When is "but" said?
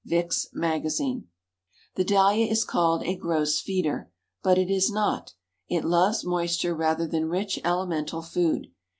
4.41-4.57